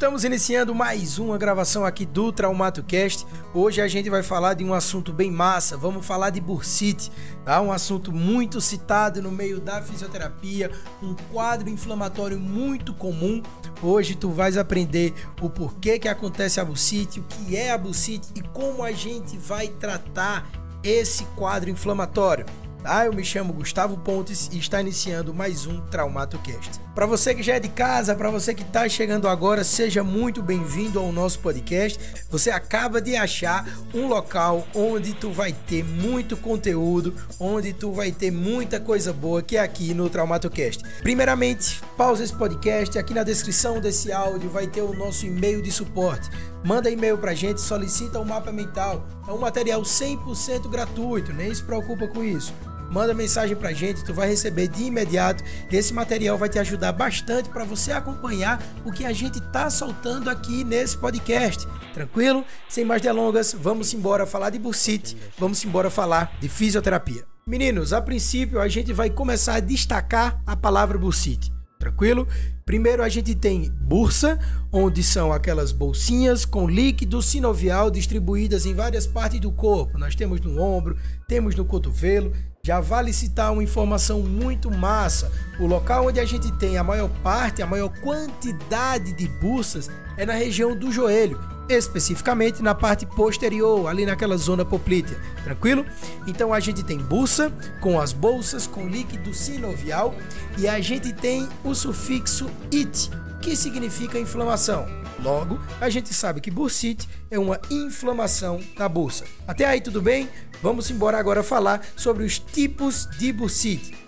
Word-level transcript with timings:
Estamos 0.00 0.24
iniciando 0.24 0.74
mais 0.74 1.18
uma 1.18 1.36
gravação 1.36 1.84
aqui 1.84 2.06
do 2.06 2.32
TraumatoCast. 2.32 3.26
Hoje 3.52 3.82
a 3.82 3.86
gente 3.86 4.08
vai 4.08 4.22
falar 4.22 4.54
de 4.54 4.64
um 4.64 4.72
assunto 4.72 5.12
bem 5.12 5.30
massa. 5.30 5.76
Vamos 5.76 6.06
falar 6.06 6.30
de 6.30 6.40
bursite, 6.40 7.12
tá? 7.44 7.60
Um 7.60 7.70
assunto 7.70 8.10
muito 8.10 8.62
citado 8.62 9.20
no 9.20 9.30
meio 9.30 9.60
da 9.60 9.82
fisioterapia, 9.82 10.70
um 11.02 11.14
quadro 11.30 11.68
inflamatório 11.68 12.40
muito 12.40 12.94
comum. 12.94 13.42
Hoje 13.82 14.14
tu 14.14 14.30
vais 14.30 14.56
aprender 14.56 15.12
o 15.38 15.50
porquê 15.50 15.98
que 15.98 16.08
acontece 16.08 16.58
a 16.58 16.64
bursite, 16.64 17.20
o 17.20 17.24
que 17.24 17.54
é 17.54 17.70
a 17.70 17.76
bursite 17.76 18.28
e 18.34 18.40
como 18.40 18.82
a 18.82 18.92
gente 18.92 19.36
vai 19.36 19.68
tratar 19.68 20.50
esse 20.82 21.24
quadro 21.36 21.68
inflamatório. 21.68 22.46
Ah, 22.82 23.04
eu 23.04 23.12
me 23.12 23.22
chamo 23.22 23.52
Gustavo 23.52 23.98
Pontes 23.98 24.48
e 24.52 24.58
está 24.58 24.80
iniciando 24.80 25.34
mais 25.34 25.66
um 25.66 25.80
TraumatoCast. 25.82 26.80
Para 26.94 27.04
você 27.04 27.34
que 27.34 27.42
já 27.42 27.56
é 27.56 27.60
de 27.60 27.68
casa, 27.68 28.14
para 28.14 28.30
você 28.30 28.54
que 28.54 28.62
está 28.62 28.88
chegando 28.88 29.28
agora, 29.28 29.62
seja 29.62 30.02
muito 30.02 30.42
bem-vindo 30.42 30.98
ao 30.98 31.12
nosso 31.12 31.40
podcast. 31.40 32.00
Você 32.30 32.50
acaba 32.50 33.00
de 33.00 33.16
achar 33.16 33.68
um 33.94 34.06
local 34.06 34.66
onde 34.74 35.12
tu 35.12 35.30
vai 35.30 35.52
ter 35.52 35.84
muito 35.84 36.38
conteúdo, 36.38 37.14
onde 37.38 37.74
tu 37.74 37.92
vai 37.92 38.10
ter 38.10 38.30
muita 38.30 38.80
coisa 38.80 39.12
boa 39.12 39.42
que 39.42 39.58
é 39.58 39.60
aqui 39.60 39.92
no 39.92 40.08
TraumatoCast. 40.08 40.82
Primeiramente, 41.02 41.82
pausa 41.98 42.24
esse 42.24 42.34
podcast, 42.34 42.98
aqui 42.98 43.12
na 43.12 43.22
descrição 43.22 43.78
desse 43.78 44.10
áudio 44.10 44.48
vai 44.48 44.66
ter 44.66 44.80
o 44.80 44.94
nosso 44.94 45.26
e-mail 45.26 45.60
de 45.60 45.70
suporte. 45.70 46.30
Manda 46.64 46.90
e-mail 46.90 47.18
pra 47.18 47.34
gente, 47.34 47.60
solicita 47.60 48.18
o 48.18 48.22
um 48.22 48.26
mapa 48.26 48.50
mental. 48.50 49.06
É 49.28 49.32
um 49.32 49.38
material 49.38 49.82
100% 49.82 50.68
gratuito, 50.68 51.32
nem 51.32 51.54
se 51.54 51.62
preocupa 51.62 52.08
com 52.08 52.24
isso 52.24 52.54
manda 52.90 53.14
mensagem 53.14 53.56
pra 53.56 53.72
gente, 53.72 54.04
tu 54.04 54.12
vai 54.12 54.28
receber 54.28 54.68
de 54.68 54.82
imediato. 54.84 55.42
Esse 55.70 55.94
material 55.94 56.36
vai 56.36 56.48
te 56.48 56.58
ajudar 56.58 56.92
bastante 56.92 57.48
para 57.48 57.64
você 57.64 57.92
acompanhar 57.92 58.62
o 58.84 58.92
que 58.92 59.04
a 59.04 59.12
gente 59.12 59.40
tá 59.40 59.70
soltando 59.70 60.28
aqui 60.28 60.64
nesse 60.64 60.96
podcast. 60.96 61.66
Tranquilo? 61.94 62.44
Sem 62.68 62.84
mais 62.84 63.00
delongas, 63.00 63.54
vamos 63.58 63.94
embora 63.94 64.26
falar 64.26 64.50
de 64.50 64.58
bursite, 64.58 65.16
vamos 65.38 65.64
embora 65.64 65.90
falar 65.90 66.36
de 66.40 66.48
fisioterapia. 66.48 67.24
Meninos, 67.46 67.92
a 67.92 68.00
princípio 68.00 68.60
a 68.60 68.68
gente 68.68 68.92
vai 68.92 69.10
começar 69.10 69.54
a 69.54 69.60
destacar 69.60 70.40
a 70.46 70.54
palavra 70.54 70.98
bursite. 70.98 71.52
Tranquilo? 71.80 72.28
Primeiro 72.66 73.02
a 73.02 73.08
gente 73.08 73.34
tem 73.34 73.70
bursa, 73.70 74.38
onde 74.70 75.02
são 75.02 75.32
aquelas 75.32 75.72
bolsinhas 75.72 76.44
com 76.44 76.68
líquido 76.68 77.22
sinovial 77.22 77.90
distribuídas 77.90 78.66
em 78.66 78.74
várias 78.74 79.06
partes 79.06 79.40
do 79.40 79.50
corpo. 79.50 79.96
Nós 79.96 80.14
temos 80.14 80.42
no 80.42 80.60
ombro, 80.60 80.96
temos 81.26 81.54
no 81.54 81.64
cotovelo, 81.64 82.32
já 82.62 82.78
vale 82.78 83.12
citar 83.12 83.52
uma 83.52 83.62
informação 83.62 84.20
muito 84.20 84.70
massa. 84.70 85.32
O 85.58 85.66
local 85.66 86.06
onde 86.06 86.20
a 86.20 86.24
gente 86.24 86.52
tem 86.52 86.76
a 86.76 86.84
maior 86.84 87.08
parte, 87.22 87.62
a 87.62 87.66
maior 87.66 87.88
quantidade 88.00 89.12
de 89.12 89.26
bursas 89.26 89.90
é 90.16 90.26
na 90.26 90.34
região 90.34 90.76
do 90.76 90.92
joelho, 90.92 91.40
especificamente 91.68 92.62
na 92.62 92.74
parte 92.74 93.06
posterior, 93.06 93.88
ali 93.88 94.04
naquela 94.04 94.36
zona 94.36 94.64
poplítea. 94.64 95.18
Tranquilo? 95.42 95.86
Então 96.26 96.52
a 96.52 96.60
gente 96.60 96.82
tem 96.82 96.98
bursa 96.98 97.50
com 97.80 97.98
as 97.98 98.12
bolsas 98.12 98.66
com 98.66 98.86
líquido 98.86 99.32
sinovial 99.32 100.14
e 100.58 100.68
a 100.68 100.78
gente 100.80 101.14
tem 101.14 101.48
o 101.64 101.74
sufixo 101.74 102.50
it, 102.74 103.10
que 103.40 103.56
significa 103.56 104.18
inflamação. 104.18 104.99
Logo, 105.22 105.60
a 105.80 105.90
gente 105.90 106.14
sabe 106.14 106.40
que 106.40 106.50
bursite 106.50 107.08
é 107.30 107.38
uma 107.38 107.60
inflamação 107.70 108.60
da 108.76 108.88
bursa. 108.88 109.24
Até 109.46 109.66
aí 109.66 109.80
tudo 109.80 110.00
bem? 110.00 110.28
Vamos 110.62 110.90
embora 110.90 111.18
agora 111.18 111.42
falar 111.42 111.84
sobre 111.94 112.24
os 112.24 112.38
tipos 112.38 113.06
de 113.18 113.30
bursite. 113.32 114.00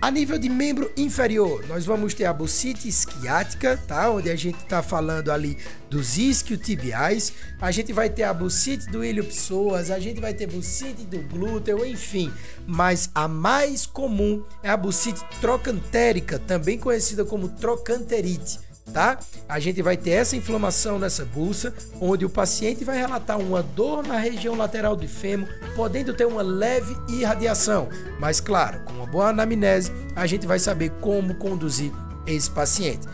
A 0.00 0.10
nível 0.10 0.36
de 0.36 0.48
membro 0.48 0.90
inferior, 0.96 1.64
nós 1.68 1.86
vamos 1.86 2.12
ter 2.12 2.24
a 2.24 2.32
bursite 2.32 2.88
isquiática, 2.88 3.76
tá? 3.86 4.10
Onde 4.10 4.30
a 4.30 4.34
gente 4.34 4.58
está 4.58 4.82
falando 4.82 5.30
ali 5.30 5.56
dos 5.88 6.18
isquiotibiais. 6.18 7.32
A 7.60 7.70
gente 7.70 7.92
vai 7.92 8.10
ter 8.10 8.24
a 8.24 8.34
bursite 8.34 8.90
do 8.90 9.04
ilho-psoas, 9.04 9.92
a 9.92 10.00
gente 10.00 10.20
vai 10.20 10.34
ter 10.34 10.48
bursite 10.48 11.04
do 11.04 11.20
glúteo, 11.28 11.86
enfim. 11.86 12.32
Mas 12.66 13.10
a 13.14 13.28
mais 13.28 13.86
comum 13.86 14.42
é 14.60 14.70
a 14.70 14.76
bursite 14.76 15.20
trocantérica, 15.40 16.36
também 16.36 16.78
conhecida 16.78 17.24
como 17.24 17.50
trocanterite 17.50 18.71
tá? 18.92 19.18
A 19.48 19.58
gente 19.58 19.82
vai 19.82 19.96
ter 19.96 20.10
essa 20.10 20.36
inflamação 20.36 20.98
nessa 20.98 21.24
bolsa, 21.24 21.74
onde 22.00 22.24
o 22.24 22.30
paciente 22.30 22.84
vai 22.84 22.98
relatar 22.98 23.38
uma 23.38 23.62
dor 23.62 24.06
na 24.06 24.16
região 24.16 24.54
lateral 24.54 24.96
do 24.96 25.06
fêmur, 25.08 25.48
podendo 25.76 26.14
ter 26.14 26.26
uma 26.26 26.42
leve 26.42 26.96
irradiação. 27.08 27.88
Mas 28.18 28.40
claro, 28.40 28.80
com 28.84 28.92
uma 28.92 29.06
boa 29.06 29.28
anamnese, 29.28 29.92
a 30.16 30.26
gente 30.26 30.46
vai 30.46 30.58
saber 30.58 30.90
como 31.00 31.34
conduzir 31.34 31.92
esse 32.26 32.50
paciente. 32.50 33.06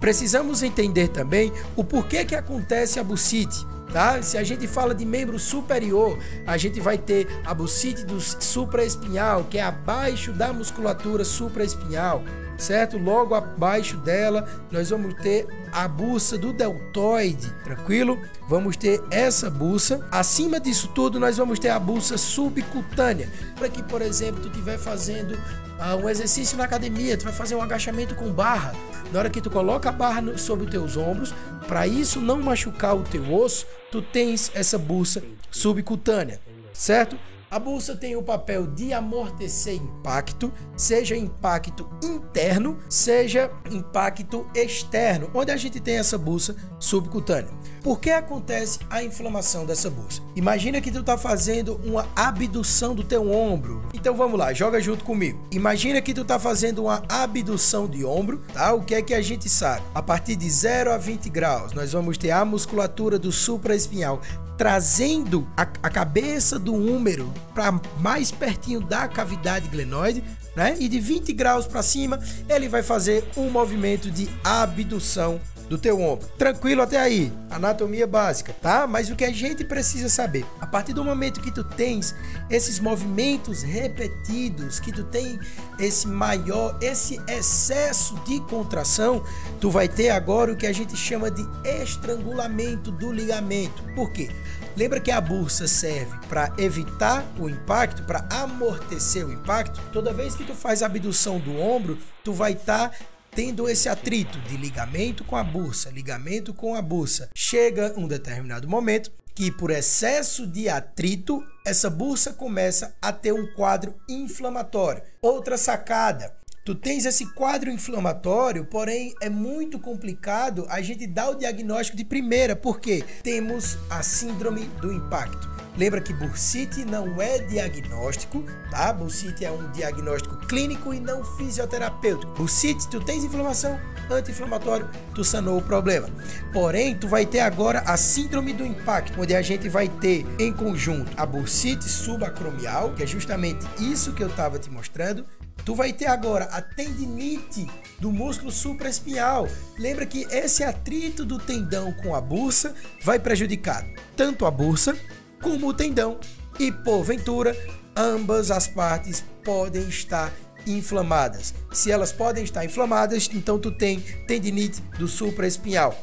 Precisamos 0.00 0.62
entender 0.62 1.08
também 1.08 1.52
o 1.76 1.84
porquê 1.84 2.24
que 2.24 2.34
acontece 2.34 2.98
a 2.98 3.04
bursite. 3.04 3.64
Tá? 3.92 4.22
Se 4.22 4.38
a 4.38 4.42
gente 4.42 4.66
fala 4.66 4.94
de 4.94 5.04
membro 5.04 5.38
superior, 5.38 6.18
a 6.46 6.56
gente 6.56 6.80
vai 6.80 6.96
ter 6.96 7.28
a 7.44 7.52
bursite 7.52 8.04
do 8.04 8.20
supraespinhal, 8.20 9.44
que 9.44 9.58
é 9.58 9.62
abaixo 9.62 10.32
da 10.32 10.52
musculatura 10.52 11.24
supraespinhal 11.24 12.24
certo? 12.62 12.96
Logo 12.96 13.34
abaixo 13.34 13.96
dela, 13.98 14.48
nós 14.70 14.90
vamos 14.90 15.14
ter 15.14 15.46
a 15.72 15.86
buça 15.88 16.38
do 16.38 16.52
deltoide, 16.52 17.50
tranquilo? 17.64 18.18
Vamos 18.48 18.76
ter 18.76 19.02
essa 19.10 19.50
buça. 19.50 20.06
Acima 20.10 20.60
disso 20.60 20.88
tudo, 20.94 21.18
nós 21.18 21.36
vamos 21.36 21.58
ter 21.58 21.70
a 21.70 21.78
buça 21.78 22.16
subcutânea. 22.16 23.28
Para 23.56 23.68
que, 23.68 23.82
por 23.82 24.00
exemplo, 24.00 24.40
tu 24.40 24.48
estiver 24.48 24.78
fazendo 24.78 25.32
uh, 25.32 25.96
um 26.02 26.08
exercício 26.08 26.56
na 26.56 26.64
academia, 26.64 27.16
tu 27.16 27.24
vai 27.24 27.32
fazer 27.32 27.54
um 27.54 27.62
agachamento 27.62 28.14
com 28.14 28.30
barra. 28.30 28.72
Na 29.10 29.18
hora 29.18 29.30
que 29.30 29.40
tu 29.40 29.50
coloca 29.50 29.88
a 29.88 29.92
barra 29.92 30.20
no, 30.20 30.38
sobre 30.38 30.64
os 30.64 30.70
teus 30.70 30.96
ombros, 30.96 31.34
para 31.66 31.86
isso 31.86 32.20
não 32.20 32.40
machucar 32.40 32.96
o 32.96 33.02
teu 33.02 33.32
osso, 33.34 33.66
tu 33.90 34.02
tens 34.02 34.50
essa 34.54 34.78
buça 34.78 35.22
subcutânea, 35.50 36.40
certo? 36.72 37.16
A 37.52 37.58
bolsa 37.58 37.94
tem 37.94 38.16
o 38.16 38.22
papel 38.22 38.66
de 38.66 38.94
amortecer 38.94 39.74
impacto, 39.74 40.50
seja 40.74 41.14
impacto 41.14 41.86
interno, 42.02 42.78
seja 42.88 43.50
impacto 43.70 44.46
externo, 44.54 45.30
onde 45.34 45.50
a 45.50 45.56
gente 45.58 45.78
tem 45.78 45.98
essa 45.98 46.16
bolsa 46.16 46.56
subcutânea. 46.80 47.50
Por 47.82 48.00
que 48.00 48.10
acontece 48.10 48.78
a 48.88 49.02
inflamação 49.02 49.66
dessa 49.66 49.90
bolsa? 49.90 50.22
Imagina 50.34 50.80
que 50.80 50.90
tu 50.90 51.00
está 51.00 51.18
fazendo 51.18 51.78
uma 51.84 52.08
abdução 52.16 52.94
do 52.94 53.04
teu 53.04 53.30
ombro. 53.30 53.82
Então 53.92 54.16
vamos 54.16 54.38
lá, 54.38 54.54
joga 54.54 54.80
junto 54.80 55.04
comigo. 55.04 55.38
Imagina 55.50 56.00
que 56.00 56.14
tu 56.14 56.22
está 56.22 56.38
fazendo 56.38 56.84
uma 56.84 57.02
abdução 57.06 57.86
de 57.86 58.02
ombro, 58.02 58.40
tá? 58.54 58.72
O 58.72 58.82
que 58.82 58.94
é 58.94 59.02
que 59.02 59.12
a 59.12 59.20
gente 59.20 59.50
sabe? 59.50 59.82
A 59.94 60.02
partir 60.02 60.36
de 60.36 60.48
0 60.48 60.90
a 60.90 60.96
20 60.96 61.28
graus, 61.28 61.74
nós 61.74 61.92
vamos 61.92 62.16
ter 62.16 62.30
a 62.30 62.46
musculatura 62.46 63.18
do 63.18 63.30
supraespinhal 63.30 64.22
trazendo 64.56 65.46
a, 65.56 65.62
a 65.62 65.90
cabeça 65.90 66.58
do 66.58 66.74
húmero 66.74 67.32
para 67.54 67.72
mais 68.00 68.30
pertinho 68.30 68.80
da 68.80 69.08
cavidade 69.08 69.68
glenoide, 69.68 70.22
né? 70.54 70.76
E 70.78 70.88
de 70.88 71.00
20 71.00 71.32
graus 71.32 71.66
para 71.66 71.82
cima, 71.82 72.20
ele 72.48 72.68
vai 72.68 72.82
fazer 72.82 73.24
um 73.36 73.50
movimento 73.50 74.10
de 74.10 74.28
abdução 74.44 75.40
do 75.72 75.78
teu 75.78 75.98
ombro. 76.02 76.28
Tranquilo 76.36 76.82
até 76.82 76.98
aí, 76.98 77.32
anatomia 77.50 78.06
básica, 78.06 78.54
tá? 78.60 78.86
Mas 78.86 79.08
o 79.08 79.16
que 79.16 79.24
a 79.24 79.32
gente 79.32 79.64
precisa 79.64 80.10
saber, 80.10 80.44
a 80.60 80.66
partir 80.66 80.92
do 80.92 81.02
momento 81.02 81.40
que 81.40 81.50
tu 81.50 81.64
tens 81.64 82.14
esses 82.50 82.78
movimentos 82.78 83.62
repetidos, 83.62 84.78
que 84.78 84.92
tu 84.92 85.02
tem 85.04 85.40
esse 85.78 86.06
maior, 86.06 86.76
esse 86.82 87.18
excesso 87.26 88.16
de 88.26 88.38
contração, 88.40 89.24
tu 89.62 89.70
vai 89.70 89.88
ter 89.88 90.10
agora 90.10 90.52
o 90.52 90.56
que 90.56 90.66
a 90.66 90.74
gente 90.74 90.94
chama 90.94 91.30
de 91.30 91.42
estrangulamento 91.82 92.90
do 92.90 93.10
ligamento. 93.10 93.82
Por 93.94 94.12
quê? 94.12 94.28
Lembra 94.76 95.00
que 95.00 95.10
a 95.10 95.22
bursa 95.22 95.66
serve 95.66 96.14
para 96.28 96.52
evitar 96.58 97.24
o 97.38 97.48
impacto, 97.48 98.02
para 98.02 98.26
amortecer 98.30 99.26
o 99.26 99.32
impacto? 99.32 99.80
Toda 99.90 100.12
vez 100.12 100.34
que 100.34 100.44
tu 100.44 100.54
faz 100.54 100.82
a 100.82 100.86
abdução 100.86 101.38
do 101.38 101.58
ombro, 101.58 101.98
tu 102.22 102.34
vai 102.34 102.52
estar 102.52 102.90
tá 102.90 102.96
tendo 103.34 103.68
esse 103.68 103.88
atrito 103.88 104.38
de 104.40 104.56
ligamento 104.56 105.24
com 105.24 105.36
a 105.36 105.42
bursa, 105.42 105.90
ligamento 105.90 106.52
com 106.52 106.74
a 106.74 106.82
bursa. 106.82 107.30
Chega 107.34 107.94
um 107.96 108.06
determinado 108.06 108.68
momento 108.68 109.10
que 109.34 109.50
por 109.50 109.70
excesso 109.70 110.46
de 110.46 110.68
atrito, 110.68 111.42
essa 111.66 111.88
bursa 111.88 112.34
começa 112.34 112.94
a 113.00 113.10
ter 113.10 113.32
um 113.32 113.46
quadro 113.54 113.94
inflamatório. 114.08 115.02
Outra 115.22 115.56
sacada, 115.56 116.34
Tu 116.64 116.76
tens 116.76 117.04
esse 117.04 117.26
quadro 117.26 117.68
inflamatório, 117.72 118.64
porém 118.64 119.12
é 119.20 119.28
muito 119.28 119.80
complicado 119.80 120.64
a 120.68 120.80
gente 120.80 121.08
dar 121.08 121.30
o 121.30 121.34
diagnóstico 121.34 121.96
de 121.96 122.04
primeira, 122.04 122.54
porque 122.54 123.04
temos 123.20 123.76
a 123.90 124.00
síndrome 124.00 124.66
do 124.80 124.92
impacto. 124.92 125.61
Lembra 125.76 126.00
que 126.02 126.12
bursite 126.12 126.84
não 126.84 127.20
é 127.20 127.38
diagnóstico, 127.38 128.44
tá? 128.70 128.92
Bursite 128.92 129.44
é 129.44 129.50
um 129.50 129.70
diagnóstico 129.72 130.36
clínico 130.46 130.92
e 130.92 131.00
não 131.00 131.24
fisioterapêutico. 131.24 132.32
Bursite, 132.34 132.88
tu 132.88 133.00
tens 133.00 133.24
inflamação, 133.24 133.80
anti-inflamatório, 134.10 134.88
tu 135.14 135.24
sanou 135.24 135.58
o 135.58 135.62
problema. 135.62 136.08
Porém, 136.52 136.94
tu 136.94 137.08
vai 137.08 137.24
ter 137.24 137.40
agora 137.40 137.80
a 137.86 137.96
síndrome 137.96 138.52
do 138.52 138.66
impacto, 138.66 139.18
onde 139.20 139.34
a 139.34 139.40
gente 139.40 139.68
vai 139.68 139.88
ter 139.88 140.26
em 140.38 140.52
conjunto 140.52 141.10
a 141.16 141.24
bursite 141.24 141.88
subacromial, 141.88 142.92
que 142.92 143.02
é 143.02 143.06
justamente 143.06 143.66
isso 143.78 144.12
que 144.12 144.22
eu 144.22 144.28
estava 144.28 144.58
te 144.58 144.70
mostrando, 144.70 145.24
Tu 145.64 145.76
vai 145.76 145.92
ter 145.92 146.06
agora 146.06 146.46
a 146.46 146.60
tendinite 146.60 147.68
do 148.00 148.10
músculo 148.10 148.50
supraespinhal. 148.50 149.46
Lembra 149.78 150.04
que 150.04 150.24
esse 150.24 150.64
atrito 150.64 151.24
do 151.24 151.38
tendão 151.38 151.92
com 151.92 152.16
a 152.16 152.20
bursa 152.20 152.74
vai 153.04 153.20
prejudicar 153.20 153.86
tanto 154.16 154.44
a 154.44 154.50
bursa 154.50 154.96
como 155.42 155.68
o 155.68 155.74
tendão 155.74 156.18
e 156.58 156.70
porventura 156.70 157.54
ambas 157.96 158.50
as 158.50 158.66
partes 158.66 159.22
podem 159.44 159.82
estar 159.88 160.32
inflamadas. 160.66 161.52
Se 161.72 161.90
elas 161.90 162.12
podem 162.12 162.44
estar 162.44 162.64
inflamadas, 162.64 163.28
então 163.34 163.58
tu 163.58 163.70
tem 163.70 164.00
tendinite 164.26 164.80
do 164.98 165.08
supraespinhal. 165.08 166.00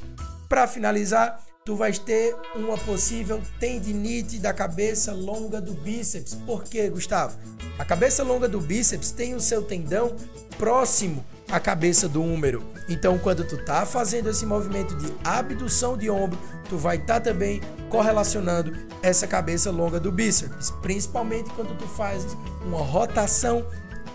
Para 0.49 0.67
finalizar, 0.67 1.41
tu 1.63 1.75
vais 1.75 1.97
ter 1.97 2.35
uma 2.55 2.77
possível 2.77 3.41
tendinite 3.59 4.37
da 4.39 4.53
cabeça 4.53 5.13
longa 5.13 5.61
do 5.61 5.73
bíceps. 5.73 6.35
Por 6.35 6.63
quê, 6.63 6.89
Gustavo? 6.89 7.37
A 7.77 7.85
cabeça 7.85 8.23
longa 8.23 8.47
do 8.47 8.59
bíceps 8.59 9.11
tem 9.11 9.33
o 9.33 9.39
seu 9.39 9.63
tendão 9.63 10.15
próximo 10.57 11.23
à 11.51 11.59
cabeça 11.59 12.07
do 12.07 12.21
húmero. 12.21 12.63
Então, 12.87 13.17
quando 13.17 13.43
tu 13.43 13.57
tá 13.57 13.85
fazendo 13.85 14.29
esse 14.29 14.45
movimento 14.45 14.95
de 14.95 15.13
abdução 15.23 15.97
de 15.97 16.09
ombro, 16.09 16.37
tu 16.67 16.77
vai 16.77 16.97
estar 16.97 17.15
tá 17.15 17.19
também 17.19 17.61
correlacionando 17.89 18.75
essa 19.01 19.27
cabeça 19.27 19.71
longa 19.71 19.99
do 19.99 20.11
bíceps, 20.11 20.71
principalmente 20.81 21.49
quando 21.51 21.77
tu 21.77 21.87
fazes 21.87 22.35
uma 22.65 22.81
rotação 22.81 23.65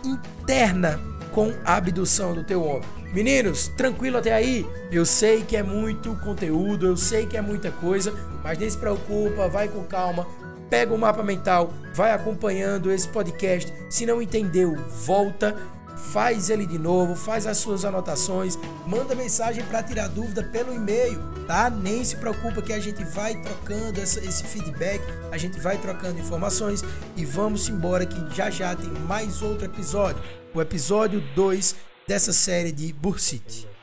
interna 0.04 1.00
com 1.32 1.52
a 1.64 1.76
abdução 1.76 2.34
do 2.34 2.44
teu 2.44 2.62
ombro. 2.62 2.88
Meninos, 3.12 3.69
tranquilo 3.76 4.19
até 4.19 4.32
aí? 4.32 4.66
Eu 4.90 5.06
sei 5.06 5.42
que 5.42 5.56
é 5.56 5.62
muito 5.62 6.16
conteúdo, 6.16 6.86
eu 6.86 6.96
sei 6.96 7.26
que 7.26 7.36
é 7.36 7.40
muita 7.40 7.70
coisa, 7.70 8.12
mas 8.42 8.58
nem 8.58 8.69
se 8.69 8.76
preocupa, 8.76 9.48
vai 9.48 9.69
com 9.69 9.84
calma, 9.84 10.26
pega 10.69 10.92
o 10.92 10.98
mapa 10.98 11.22
mental, 11.22 11.72
vai 11.94 12.10
acompanhando 12.10 12.90
esse 12.90 13.08
podcast. 13.08 13.72
Se 13.88 14.04
não 14.04 14.20
entendeu, 14.20 14.75
volta, 14.75 15.56
faz 15.96 16.50
ele 16.50 16.67
de 16.67 16.79
novo, 16.79 17.14
faz 17.14 17.46
as 17.46 17.58
suas 17.58 17.85
anotações, 17.85 18.58
manda 18.87 19.14
mensagem 19.14 19.64
para 19.64 19.82
tirar 19.82 20.08
dúvida 20.08 20.43
pelo 20.43 20.73
e-mail, 20.73 21.20
tá? 21.46 21.70
Nem 21.70 22.05
se 22.05 22.17
preocupa 22.17 22.62
que 22.62 22.73
a 22.73 22.81
gente 22.81 23.05
vai 23.05 23.35
trocando 23.41 24.00
essa, 24.00 24.20
esse 24.20 24.44
feedback, 24.44 25.02
a 25.31 25.38
gente 25.38 25.58
vai 25.61 25.79
trocando 25.79 26.20
informações 26.20 26.82
e 27.17 27.25
vamos 27.25 27.69
embora 27.69 28.06
que 28.06 28.35
já 28.35 28.50
já 28.50 28.75
tem 28.75 28.91
mais 29.08 29.43
outro 29.43 29.64
episódio, 29.64 30.23
o 30.55 30.61
episódio 30.61 31.23
2 31.35 31.76
dessa 32.06 32.32
série 32.32 32.73
de 32.73 32.93
Bursite. 32.93 33.73